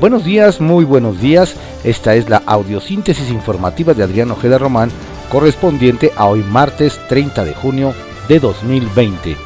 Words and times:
Buenos 0.00 0.24
días, 0.24 0.60
muy 0.60 0.84
buenos 0.84 1.20
días. 1.20 1.56
Esta 1.82 2.14
es 2.14 2.28
la 2.28 2.36
audiosíntesis 2.46 3.30
informativa 3.30 3.94
de 3.94 4.04
Adrián 4.04 4.30
Ojeda 4.30 4.56
Román, 4.56 4.90
correspondiente 5.28 6.12
a 6.14 6.26
hoy 6.26 6.44
martes 6.44 7.00
30 7.08 7.44
de 7.44 7.52
junio 7.52 7.92
de 8.28 8.38
2020. 8.38 9.36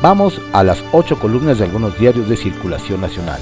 Vamos 0.00 0.40
a 0.52 0.62
las 0.62 0.84
ocho 0.92 1.18
columnas 1.18 1.58
de 1.58 1.64
algunos 1.64 1.98
diarios 1.98 2.28
de 2.28 2.36
circulación 2.36 3.00
nacional. 3.00 3.40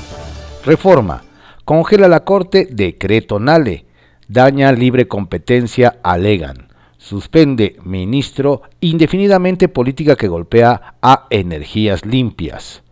Reforma. 0.65 1.23
Congela 1.67 2.09
la 2.09 2.25
Corte 2.25 2.67
decreto 2.71 3.39
Nale. 3.39 3.85
Daña 4.27 4.73
libre 4.73 5.07
competencia, 5.07 5.99
alegan. 6.03 6.69
Suspende 6.97 7.77
ministro 7.85 8.63
indefinidamente 8.81 9.69
política 9.69 10.17
que 10.17 10.29
golpea 10.29 10.95
a 11.03 11.27
energías 11.29 12.07
limpias. 12.07 12.83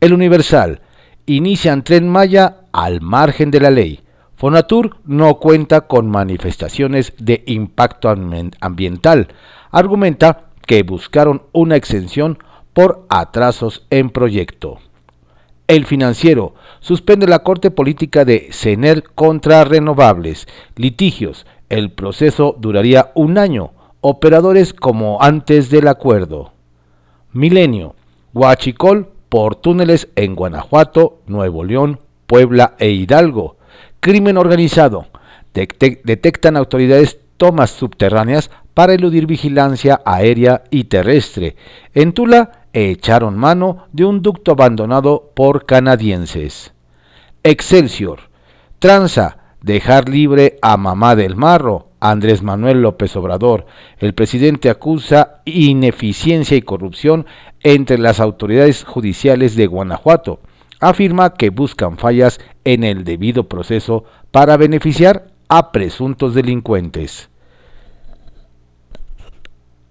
El 0.00 0.14
Universal. 0.14 0.80
Inician 1.32 1.82
tren 1.82 2.10
Maya 2.10 2.58
al 2.72 3.00
margen 3.00 3.50
de 3.50 3.58
la 3.58 3.70
ley. 3.70 4.00
Fonatur 4.36 4.98
no 5.06 5.36
cuenta 5.36 5.80
con 5.80 6.10
manifestaciones 6.10 7.14
de 7.16 7.42
impacto 7.46 8.14
ambiental. 8.60 9.28
Argumenta 9.70 10.50
que 10.66 10.82
buscaron 10.82 11.44
una 11.52 11.76
exención 11.76 12.36
por 12.74 13.06
atrasos 13.08 13.86
en 13.88 14.10
proyecto. 14.10 14.80
El 15.68 15.86
financiero 15.86 16.54
suspende 16.80 17.26
la 17.26 17.38
corte 17.38 17.70
política 17.70 18.26
de 18.26 18.48
CENER 18.52 19.02
contra 19.14 19.64
renovables. 19.64 20.46
Litigios. 20.76 21.46
El 21.70 21.92
proceso 21.92 22.54
duraría 22.58 23.10
un 23.14 23.38
año. 23.38 23.70
Operadores 24.02 24.74
como 24.74 25.22
antes 25.22 25.70
del 25.70 25.88
acuerdo. 25.88 26.52
Milenio. 27.32 27.94
Huachicol 28.34 29.11
por 29.32 29.56
túneles 29.56 30.08
en 30.14 30.34
Guanajuato, 30.34 31.22
Nuevo 31.26 31.64
León, 31.64 32.00
Puebla 32.26 32.74
e 32.78 32.90
Hidalgo. 32.90 33.56
Crimen 33.98 34.36
organizado. 34.36 35.06
detectan 35.54 36.54
autoridades 36.54 37.18
tomas 37.38 37.70
subterráneas 37.70 38.50
para 38.74 38.92
eludir 38.92 39.24
vigilancia 39.24 40.02
aérea 40.04 40.64
y 40.68 40.84
terrestre. 40.84 41.56
En 41.94 42.12
Tula 42.12 42.66
echaron 42.74 43.38
mano 43.38 43.86
de 43.92 44.04
un 44.04 44.20
ducto 44.20 44.52
abandonado 44.52 45.30
por 45.34 45.64
canadienses. 45.64 46.74
Excelsior. 47.42 48.28
Tranza. 48.80 49.38
Dejar 49.62 50.10
libre 50.10 50.58
a 50.60 50.76
mamá 50.76 51.16
del 51.16 51.36
marro. 51.36 51.88
Andrés 52.02 52.42
Manuel 52.42 52.82
López 52.82 53.14
Obrador. 53.16 53.66
El 53.98 54.12
presidente 54.12 54.70
acusa 54.70 55.40
ineficiencia 55.44 56.56
y 56.56 56.62
corrupción 56.62 57.26
entre 57.62 57.96
las 57.96 58.18
autoridades 58.18 58.84
judiciales 58.84 59.54
de 59.54 59.68
Guanajuato 59.68 60.40
afirma 60.82 61.34
que 61.34 61.50
buscan 61.50 61.96
fallas 61.96 62.40
en 62.64 62.82
el 62.82 63.04
debido 63.04 63.48
proceso 63.48 64.02
para 64.32 64.56
beneficiar 64.56 65.28
a 65.48 65.70
presuntos 65.70 66.34
delincuentes. 66.34 67.30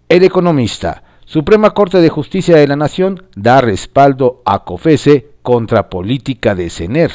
El 0.09 0.23
economista, 0.23 1.03
Suprema 1.23 1.70
Corte 1.72 2.00
de 2.00 2.09
Justicia 2.09 2.58
de 2.58 2.68
la 2.68 2.75
Nación 2.75 3.23
da 3.38 3.62
respaldo 3.62 4.42
a 4.44 4.66
COFESE 4.66 5.30
contra 5.42 5.90
política 5.90 6.56
de 6.56 6.70
CENER. 6.70 7.12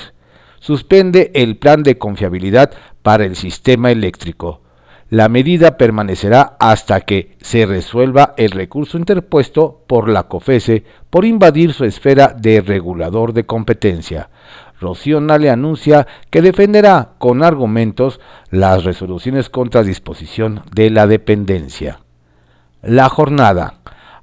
Suspende 0.58 1.30
el 1.34 1.58
plan 1.58 1.82
de 1.82 1.98
confiabilidad 1.98 2.72
para 3.02 3.26
el 3.26 3.36
sistema 3.36 3.90
eléctrico. 3.90 4.62
La 5.08 5.28
medida 5.28 5.76
permanecerá 5.78 6.56
hasta 6.58 7.00
que 7.00 7.36
se 7.40 7.64
resuelva 7.64 8.34
el 8.36 8.50
recurso 8.50 8.98
interpuesto 8.98 9.84
por 9.86 10.08
la 10.08 10.24
COFESE 10.24 10.82
por 11.10 11.24
invadir 11.24 11.72
su 11.72 11.84
esfera 11.84 12.34
de 12.36 12.60
regulador 12.60 13.32
de 13.32 13.46
competencia. 13.46 14.30
Rocío 14.80 15.20
Nale 15.20 15.48
anuncia 15.48 16.08
que 16.28 16.42
defenderá 16.42 17.10
con 17.18 17.44
argumentos 17.44 18.20
las 18.50 18.82
resoluciones 18.82 19.48
contra 19.48 19.84
disposición 19.84 20.62
de 20.74 20.90
la 20.90 21.06
dependencia. 21.06 22.00
La 22.82 23.08
jornada. 23.08 23.74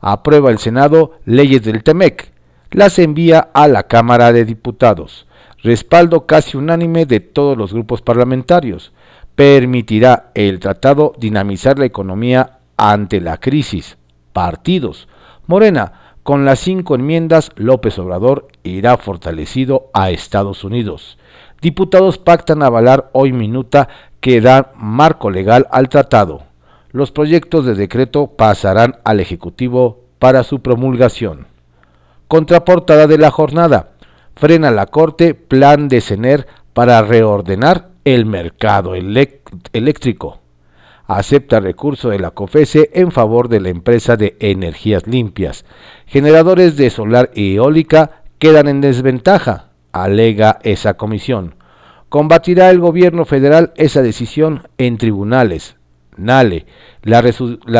Aprueba 0.01 0.51
el 0.51 0.59
Senado 0.59 1.13
leyes 1.23 1.63
del 1.63 1.81
TEMEC. 1.81 2.33
Las 2.71 2.99
envía 2.99 3.39
a 3.53 3.69
la 3.69 3.83
Cámara 3.83 4.33
de 4.33 4.43
Diputados. 4.43 5.27
Respaldo 5.63 6.25
casi 6.25 6.57
unánime 6.57 7.05
de 7.05 7.21
todos 7.21 7.57
los 7.57 7.71
grupos 7.71 8.01
parlamentarios 8.01 8.91
permitirá 9.35 10.31
el 10.35 10.59
tratado 10.59 11.13
dinamizar 11.17 11.79
la 11.79 11.85
economía 11.85 12.59
ante 12.77 13.21
la 13.21 13.37
crisis. 13.37 13.97
Partidos. 14.31 15.07
Morena, 15.47 16.17
con 16.23 16.45
las 16.45 16.59
cinco 16.59 16.95
enmiendas, 16.95 17.51
López 17.55 17.99
Obrador 17.99 18.47
irá 18.63 18.97
fortalecido 18.97 19.89
a 19.93 20.09
Estados 20.09 20.63
Unidos. 20.63 21.17
Diputados 21.61 22.17
pactan 22.17 22.63
avalar 22.63 23.09
hoy 23.13 23.31
minuta 23.31 23.89
que 24.19 24.41
da 24.41 24.71
marco 24.75 25.29
legal 25.29 25.67
al 25.71 25.89
tratado. 25.89 26.43
Los 26.91 27.11
proyectos 27.11 27.65
de 27.65 27.75
decreto 27.75 28.27
pasarán 28.27 28.97
al 29.03 29.19
Ejecutivo 29.19 30.01
para 30.19 30.43
su 30.43 30.61
promulgación. 30.61 31.47
Contraportada 32.27 33.07
de 33.07 33.17
la 33.17 33.31
jornada. 33.31 33.89
Frena 34.35 34.71
la 34.71 34.85
Corte 34.87 35.35
plan 35.35 35.87
de 35.87 36.01
CENER 36.01 36.47
para 36.73 37.01
reordenar 37.01 37.89
el 38.05 38.25
mercado 38.25 38.95
eléctrico. 38.95 40.39
Acepta 41.05 41.59
recurso 41.59 42.09
de 42.09 42.19
la 42.19 42.31
COFESE 42.31 42.89
en 42.93 43.11
favor 43.11 43.49
de 43.49 43.59
la 43.59 43.69
empresa 43.69 44.15
de 44.15 44.37
energías 44.39 45.05
limpias. 45.05 45.65
Generadores 46.05 46.77
de 46.77 46.89
solar 46.89 47.31
y 47.35 47.55
eólica 47.55 48.23
quedan 48.39 48.67
en 48.67 48.81
desventaja, 48.81 49.69
alega 49.91 50.59
esa 50.63 50.95
comisión. 50.95 51.55
Combatirá 52.09 52.69
el 52.69 52.79
gobierno 52.79 53.25
federal 53.25 53.73
esa 53.75 54.01
decisión 54.01 54.67
en 54.77 54.97
tribunales. 54.97 55.77
NALE, 56.17 56.65
la, 57.01 57.21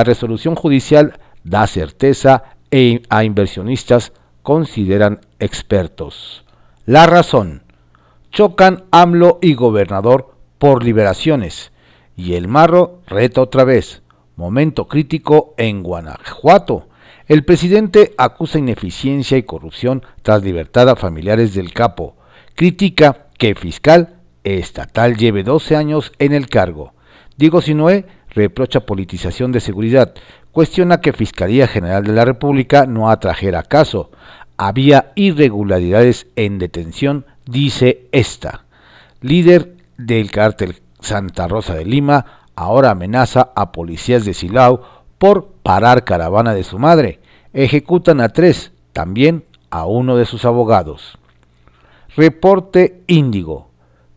resolución 0.03 0.56
judicial 0.56 1.19
da 1.44 1.67
certeza 1.67 2.44
e 2.72 3.03
a 3.09 3.23
inversionistas 3.23 4.12
consideran 4.41 5.22
expertos. 5.39 6.44
La 6.85 7.06
razón 7.06 7.63
chocan 8.33 8.85
AMLO 8.89 9.38
y 9.41 9.53
gobernador 9.53 10.35
por 10.57 10.83
liberaciones. 10.83 11.71
Y 12.17 12.33
el 12.33 12.47
marro 12.47 13.01
reta 13.07 13.41
otra 13.41 13.63
vez. 13.63 14.01
Momento 14.35 14.88
crítico 14.88 15.53
en 15.57 15.83
Guanajuato. 15.83 16.88
El 17.27 17.45
presidente 17.45 18.13
acusa 18.17 18.57
ineficiencia 18.57 19.38
y 19.38 19.44
corrupción 19.44 20.03
tras 20.23 20.44
libertad 20.44 20.89
a 20.89 20.95
familiares 20.95 21.53
del 21.53 21.73
capo. 21.73 22.16
Critica 22.55 23.27
que 23.38 23.55
fiscal 23.55 24.19
estatal 24.44 25.15
lleve 25.15 25.44
12 25.44 25.75
años 25.75 26.11
en 26.17 26.33
el 26.33 26.50
cargo. 26.50 26.94
Diego 27.38 27.61
Sinoé 27.61 28.05
reprocha 28.29 28.85
politización 28.85 29.51
de 29.51 29.59
seguridad. 29.59 30.15
Cuestiona 30.51 31.01
que 31.01 31.13
Fiscalía 31.13 31.67
General 31.67 32.03
de 32.03 32.13
la 32.13 32.25
República 32.25 32.88
no 32.88 33.09
atrajera 33.09 33.63
caso. 33.63 34.11
Había 34.57 35.11
irregularidades 35.15 36.27
en 36.35 36.57
detención 36.57 37.25
dice 37.46 38.08
esta. 38.12 38.66
Líder 39.22 39.76
del 39.98 40.31
cártel 40.31 40.81
Santa 41.00 41.48
Rosa 41.48 41.76
de 41.76 41.86
Lima 41.86 42.26
ahora 42.56 42.92
amenaza 42.92 43.52
a 43.56 43.72
policías 43.72 44.26
de 44.26 44.34
Silao 44.34 44.81
por 45.18 45.48
parar 45.64 46.04
caravana 46.04 46.54
de 46.54 46.64
su 46.64 46.80
madre. 46.80 47.20
Ejecutan 47.54 48.22
a 48.22 48.30
tres, 48.30 48.72
también 48.94 49.46
a 49.70 49.86
uno 49.86 50.18
de 50.18 50.26
sus 50.26 50.46
abogados. 50.46 51.18
Reporte 52.16 53.02
Índigo. 53.08 53.70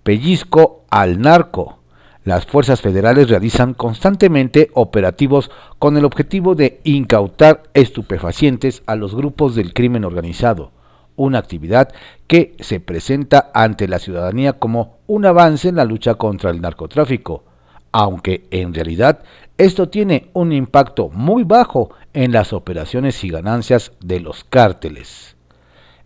Pellizco 0.03 0.85
al 0.91 1.21
narco. 1.21 1.79
Las 2.25 2.45
fuerzas 2.45 2.81
federales 2.81 3.29
realizan 3.29 3.75
constantemente 3.75 4.71
operativos 4.75 5.51
con 5.79 5.97
el 5.97 6.05
objetivo 6.05 6.55
de 6.55 6.81
incautar 6.83 7.63
estupefacientes 7.73 8.83
a 8.87 8.97
los 8.97 9.15
grupos 9.15 9.55
del 9.55 9.73
crimen 9.73 10.05
organizado 10.05 10.73
una 11.16 11.38
actividad 11.38 11.93
que 12.27 12.54
se 12.60 12.80
presenta 12.80 13.51
ante 13.54 13.89
la 13.89 13.98
ciudadanía 13.98 14.54
como 14.54 14.98
un 15.07 15.27
avance 15.27 15.68
en 15.68 15.77
la 15.77 15.84
lucha 15.84 16.15
contra 16.15 16.51
el 16.51 16.60
narcotráfico, 16.60 17.45
aunque 17.92 18.47
en 18.51 18.74
realidad 18.74 19.22
esto 19.59 19.89
tiene 19.89 20.28
un 20.34 20.53
impacto 20.53 21.09
muy 21.09 21.42
bajo 21.42 21.91
en 22.13 22.33
las 22.33 22.53
operaciones 22.53 23.24
y 23.24 23.30
ganancias 23.30 23.92
de 24.01 24.21
los 24.21 24.45
cárteles. 24.45 25.36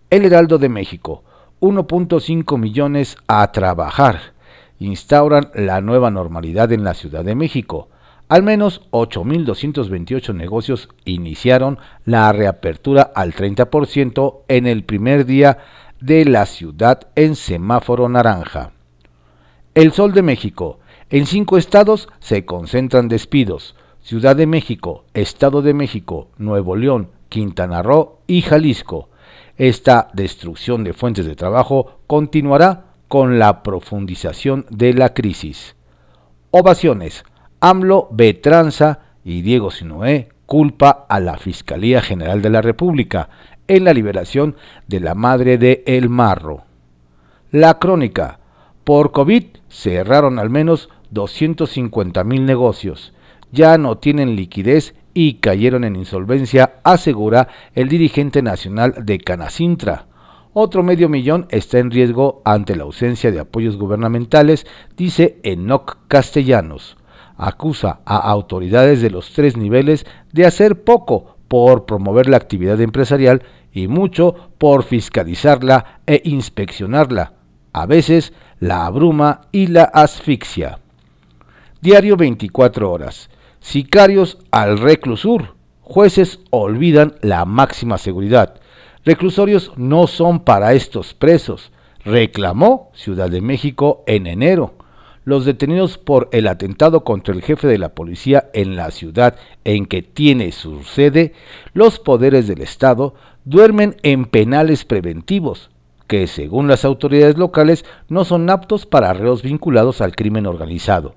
El 0.08 0.24
Heraldo 0.24 0.58
de 0.58 0.68
México, 0.68 1.24
1.5 1.60 2.58
millones 2.58 3.16
a 3.26 3.50
trabajar, 3.52 4.20
instauran 4.78 5.50
la 5.54 5.80
nueva 5.80 6.10
normalidad 6.10 6.72
en 6.72 6.84
la 6.84 6.94
Ciudad 6.94 7.24
de 7.24 7.34
México, 7.34 7.88
al 8.30 8.44
menos 8.44 8.82
8.228 8.92 10.34
negocios 10.36 10.88
iniciaron 11.04 11.80
la 12.04 12.32
reapertura 12.32 13.02
al 13.02 13.34
30% 13.34 14.42
en 14.46 14.68
el 14.68 14.84
primer 14.84 15.26
día 15.26 15.58
de 16.00 16.24
la 16.24 16.46
ciudad 16.46 17.08
en 17.16 17.34
semáforo 17.34 18.08
naranja. 18.08 18.70
El 19.74 19.90
Sol 19.90 20.12
de 20.12 20.22
México. 20.22 20.78
En 21.10 21.26
cinco 21.26 21.58
estados 21.58 22.08
se 22.20 22.44
concentran 22.44 23.08
despidos. 23.08 23.74
Ciudad 24.00 24.36
de 24.36 24.46
México, 24.46 25.06
Estado 25.12 25.60
de 25.60 25.74
México, 25.74 26.28
Nuevo 26.38 26.76
León, 26.76 27.10
Quintana 27.28 27.82
Roo 27.82 28.20
y 28.28 28.42
Jalisco. 28.42 29.08
Esta 29.56 30.08
destrucción 30.12 30.84
de 30.84 30.92
fuentes 30.92 31.26
de 31.26 31.34
trabajo 31.34 31.98
continuará 32.06 32.94
con 33.08 33.40
la 33.40 33.64
profundización 33.64 34.66
de 34.70 34.94
la 34.94 35.14
crisis. 35.14 35.74
Ovaciones. 36.52 37.24
AMLO, 37.60 38.08
Betranza 38.10 39.00
y 39.22 39.42
Diego 39.42 39.70
Sinoé 39.70 40.30
culpa 40.46 41.06
a 41.08 41.20
la 41.20 41.36
Fiscalía 41.36 42.00
General 42.00 42.42
de 42.42 42.50
la 42.50 42.62
República 42.62 43.28
en 43.68 43.84
la 43.84 43.92
liberación 43.92 44.56
de 44.88 44.98
la 44.98 45.14
madre 45.14 45.58
de 45.58 45.84
El 45.86 46.08
Marro. 46.08 46.64
La 47.50 47.78
crónica. 47.78 48.40
Por 48.82 49.12
COVID 49.12 49.44
cerraron 49.68 50.38
al 50.38 50.50
menos 50.50 50.88
250 51.10 52.24
mil 52.24 52.46
negocios. 52.46 53.12
Ya 53.52 53.78
no 53.78 53.98
tienen 53.98 54.36
liquidez 54.36 54.94
y 55.12 55.34
cayeron 55.34 55.84
en 55.84 55.96
insolvencia, 55.96 56.80
asegura 56.82 57.48
el 57.74 57.88
dirigente 57.88 58.42
nacional 58.42 58.94
de 59.04 59.18
Canacintra. 59.18 60.06
Otro 60.52 60.82
medio 60.82 61.08
millón 61.08 61.46
está 61.50 61.78
en 61.78 61.90
riesgo 61.90 62.42
ante 62.44 62.74
la 62.74 62.84
ausencia 62.84 63.30
de 63.30 63.38
apoyos 63.38 63.76
gubernamentales, 63.76 64.66
dice 64.96 65.38
Enoc 65.42 65.98
Castellanos. 66.08 66.96
Acusa 67.42 68.00
a 68.04 68.18
autoridades 68.18 69.00
de 69.00 69.08
los 69.08 69.32
tres 69.32 69.56
niveles 69.56 70.04
de 70.32 70.44
hacer 70.44 70.84
poco 70.84 71.36
por 71.48 71.86
promover 71.86 72.28
la 72.28 72.36
actividad 72.36 72.80
empresarial 72.80 73.42
y 73.72 73.88
mucho 73.88 74.34
por 74.58 74.82
fiscalizarla 74.82 76.02
e 76.06 76.20
inspeccionarla. 76.24 77.32
A 77.72 77.86
veces 77.86 78.34
la 78.58 78.84
abruma 78.84 79.42
y 79.52 79.68
la 79.68 79.84
asfixia. 79.84 80.80
Diario 81.80 82.18
24 82.18 82.92
horas. 82.92 83.30
Sicarios 83.60 84.38
al 84.50 84.78
reclusur. 84.78 85.54
Jueces 85.80 86.40
olvidan 86.50 87.14
la 87.22 87.46
máxima 87.46 87.96
seguridad. 87.96 88.60
Reclusorios 89.04 89.72
no 89.76 90.06
son 90.06 90.40
para 90.40 90.74
estos 90.74 91.14
presos, 91.14 91.72
reclamó 92.04 92.90
Ciudad 92.92 93.30
de 93.30 93.40
México 93.40 94.04
en 94.06 94.26
enero. 94.26 94.74
Los 95.24 95.44
detenidos 95.44 95.98
por 95.98 96.28
el 96.32 96.48
atentado 96.48 97.04
contra 97.04 97.34
el 97.34 97.42
jefe 97.42 97.66
de 97.66 97.78
la 97.78 97.90
policía 97.90 98.50
en 98.54 98.76
la 98.76 98.90
ciudad 98.90 99.36
en 99.64 99.86
que 99.86 100.02
tiene 100.02 100.50
su 100.52 100.82
sede, 100.82 101.34
los 101.74 101.98
poderes 101.98 102.48
del 102.48 102.62
Estado 102.62 103.14
duermen 103.44 103.96
en 104.02 104.24
penales 104.24 104.84
preventivos, 104.84 105.70
que 106.06 106.26
según 106.26 106.68
las 106.68 106.84
autoridades 106.84 107.36
locales 107.36 107.84
no 108.08 108.24
son 108.24 108.48
aptos 108.48 108.86
para 108.86 109.12
reos 109.12 109.42
vinculados 109.42 110.00
al 110.00 110.16
crimen 110.16 110.46
organizado. 110.46 111.14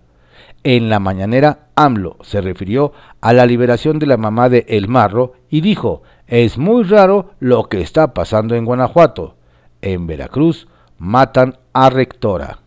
En 0.63 0.89
la 0.89 0.99
mañanera, 0.99 1.67
AMLO 1.75 2.17
se 2.21 2.39
refirió 2.39 2.93
a 3.19 3.33
la 3.33 3.45
liberación 3.45 3.99
de 3.99 4.05
la 4.05 4.17
mamá 4.17 4.47
de 4.49 4.65
El 4.69 4.87
Marro 4.87 5.33
y 5.49 5.61
dijo, 5.61 6.03
es 6.27 6.57
muy 6.57 6.83
raro 6.83 7.31
lo 7.39 7.65
que 7.65 7.81
está 7.81 8.13
pasando 8.13 8.55
en 8.55 8.65
Guanajuato. 8.65 9.35
En 9.81 10.07
Veracruz 10.07 10.67
matan 10.97 11.57
a 11.73 11.89
rectora. 11.89 12.62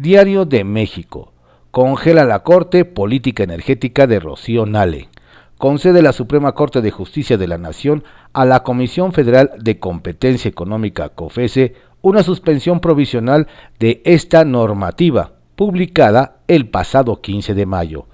Diario 0.00 0.46
de 0.46 0.64
México. 0.64 1.34
Congela 1.70 2.24
la 2.24 2.38
Corte 2.38 2.86
Política 2.86 3.42
Energética 3.42 4.06
de 4.06 4.18
Rocío 4.18 4.64
Nale. 4.64 5.10
Concede 5.58 6.00
la 6.00 6.14
Suprema 6.14 6.52
Corte 6.52 6.80
de 6.80 6.90
Justicia 6.90 7.36
de 7.36 7.46
la 7.46 7.58
Nación 7.58 8.02
a 8.32 8.46
la 8.46 8.62
Comisión 8.62 9.12
Federal 9.12 9.50
de 9.58 9.78
Competencia 9.78 10.48
Económica 10.48 11.10
COFESE 11.10 11.74
una 12.00 12.22
suspensión 12.22 12.80
provisional 12.80 13.46
de 13.78 14.00
esta 14.06 14.46
normativa, 14.46 15.32
publicada 15.54 16.38
el 16.48 16.70
pasado 16.70 17.20
15 17.20 17.52
de 17.52 17.66
mayo. 17.66 18.06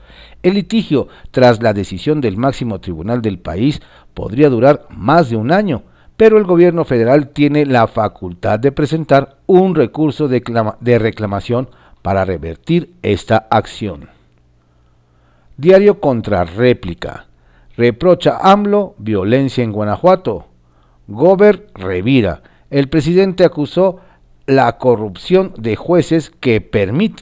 El 0.43 0.55
litigio, 0.55 1.06
tras 1.31 1.62
la 1.62 1.73
decisión 1.73 2.21
del 2.21 2.37
máximo 2.37 2.81
tribunal 2.81 3.23
del 3.23 3.38
país, 3.38 3.81
podría 4.12 4.50
durar 4.50 4.88
más 4.91 5.31
de 5.31 5.37
un 5.37 5.53
año, 5.53 5.85
pero 6.17 6.39
el 6.39 6.45
gobierno 6.45 6.85
federal 6.85 7.29
tiene 7.29 7.67
la 7.67 7.87
facultad 7.87 8.59
de 8.59 8.73
presentar 8.73 9.37
un 9.47 9.75
recurso 9.75 10.29
de, 10.29 10.99
reclamación 10.99 11.69
para 12.03 12.25
revertir 12.25 12.95
esta 13.03 13.47
acción. 13.51 14.09
Diario 15.57 16.01
contra 16.01 16.45
réplica. 16.45 17.27
Reprocha 17.77 18.39
AMLO 18.41 18.95
violencia 18.99 19.63
en 19.63 19.73
Guanajuato. 19.73 20.47
Gober 21.07 21.69
revira. 21.75 22.43
El 22.71 22.89
presidente 22.89 23.45
acusó 23.45 24.01
la 24.47 24.79
corrupción 24.79 25.53
de 25.59 25.77
jueces 25.77 26.31
que, 26.31 26.71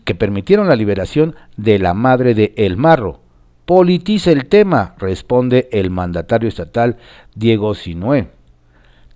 que 0.05 0.15
permitieron 0.15 0.69
la 0.69 0.77
liberación 0.77 1.35
de 1.57 1.79
la 1.79 1.95
madre 1.95 2.35
de 2.35 2.55
El 2.57 2.77
Marro. 2.77 3.21
Politiza 3.65 4.31
el 4.31 4.47
tema, 4.47 4.95
responde 4.99 5.69
el 5.73 5.91
mandatario 5.91 6.49
estatal 6.49 6.99
Diego 7.35 7.75
Sinué. 7.75 8.29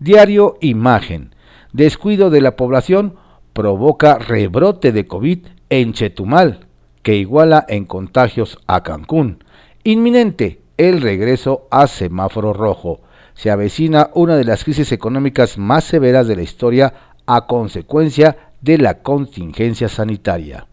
Diario 0.00 0.59
Imagen. 0.61 1.35
Descuido 1.73 2.31
de 2.31 2.41
la 2.41 2.55
población 2.55 3.17
provoca 3.53 4.17
rebrote 4.17 4.93
de 4.93 5.09
COVID 5.09 5.47
en 5.71 5.93
Chetumal, 5.93 6.67
que 7.03 7.17
iguala 7.17 7.67
en 7.69 7.85
contagios 7.85 8.59
a 8.69 8.85
Cancún. 8.85 9.43
Inminente 9.83 10.61
el 10.77 11.00
regreso 11.00 11.67
a 11.73 11.89
semáforo 11.89 12.53
rojo. 12.53 13.00
Se 13.35 13.50
avecina 13.50 14.11
una 14.15 14.37
de 14.37 14.45
las 14.45 14.62
crisis 14.62 14.93
económicas 14.93 15.59
más 15.59 15.83
severas 15.83 16.29
de 16.29 16.37
la 16.37 16.43
historia 16.43 16.95
a 17.27 17.49
consecuencia 17.49 18.53
de 18.61 18.79
la 18.79 19.03
contingencia 19.03 19.89
sanitaria. 19.89 20.69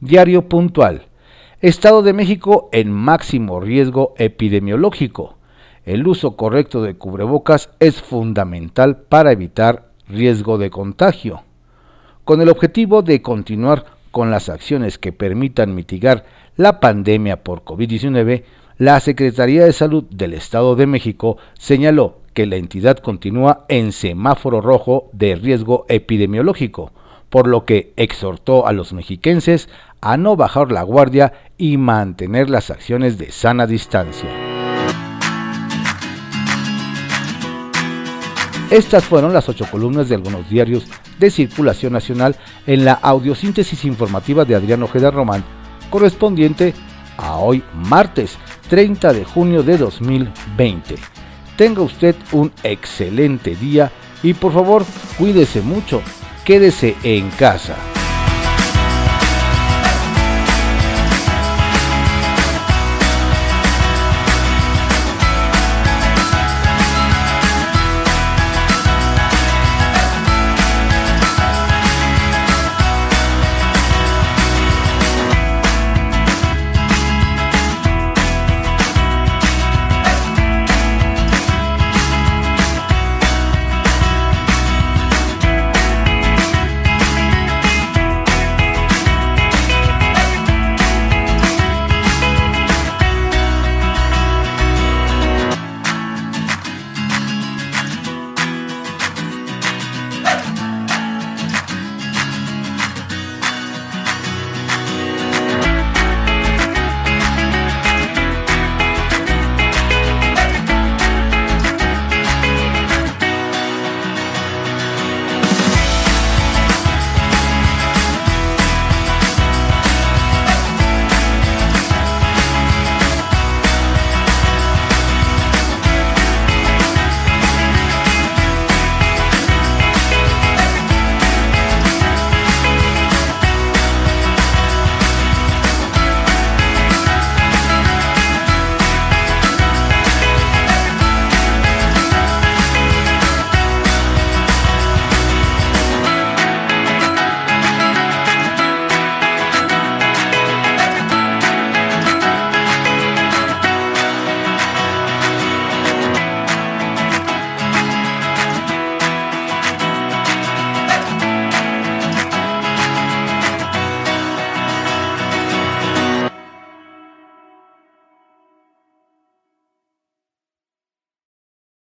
Diario 0.00 0.50
puntual. 0.50 1.06
Estado 1.62 2.02
de 2.02 2.12
México 2.12 2.68
en 2.72 2.92
máximo 2.92 3.58
riesgo 3.58 4.14
epidemiológico. 4.18 5.39
El 5.90 6.06
uso 6.06 6.36
correcto 6.36 6.82
de 6.82 6.94
cubrebocas 6.94 7.70
es 7.80 8.00
fundamental 8.00 8.98
para 8.98 9.32
evitar 9.32 9.90
riesgo 10.08 10.56
de 10.56 10.70
contagio. 10.70 11.42
Con 12.24 12.40
el 12.40 12.48
objetivo 12.48 13.02
de 13.02 13.22
continuar 13.22 13.86
con 14.12 14.30
las 14.30 14.48
acciones 14.48 14.98
que 14.98 15.10
permitan 15.10 15.74
mitigar 15.74 16.26
la 16.56 16.78
pandemia 16.78 17.42
por 17.42 17.64
COVID-19, 17.64 18.44
la 18.78 19.00
Secretaría 19.00 19.64
de 19.64 19.72
Salud 19.72 20.04
del 20.04 20.34
Estado 20.34 20.76
de 20.76 20.86
México 20.86 21.38
señaló 21.54 22.18
que 22.34 22.46
la 22.46 22.54
entidad 22.54 22.98
continúa 22.98 23.64
en 23.68 23.90
semáforo 23.90 24.60
rojo 24.60 25.10
de 25.12 25.34
riesgo 25.34 25.86
epidemiológico, 25.88 26.92
por 27.30 27.48
lo 27.48 27.64
que 27.64 27.94
exhortó 27.96 28.68
a 28.68 28.72
los 28.72 28.92
mexiquenses 28.92 29.68
a 30.00 30.16
no 30.16 30.36
bajar 30.36 30.70
la 30.70 30.84
guardia 30.84 31.32
y 31.58 31.78
mantener 31.78 32.48
las 32.48 32.70
acciones 32.70 33.18
de 33.18 33.32
sana 33.32 33.66
distancia. 33.66 34.49
Estas 38.70 39.04
fueron 39.04 39.32
las 39.32 39.48
ocho 39.48 39.66
columnas 39.68 40.08
de 40.08 40.14
algunos 40.14 40.48
diarios 40.48 40.84
de 41.18 41.28
circulación 41.30 41.92
nacional 41.92 42.36
en 42.68 42.84
la 42.84 42.92
audiosíntesis 42.92 43.84
informativa 43.84 44.44
de 44.44 44.54
Adrián 44.54 44.84
Ojeda 44.84 45.10
Román, 45.10 45.44
correspondiente 45.90 46.72
a 47.16 47.36
hoy 47.36 47.64
martes 47.74 48.38
30 48.68 49.12
de 49.12 49.24
junio 49.24 49.64
de 49.64 49.76
2020. 49.76 50.94
Tenga 51.56 51.82
usted 51.82 52.14
un 52.30 52.52
excelente 52.62 53.56
día 53.56 53.90
y 54.22 54.34
por 54.34 54.52
favor 54.52 54.84
cuídese 55.18 55.62
mucho, 55.62 56.00
quédese 56.44 56.94
en 57.02 57.28
casa. 57.30 57.74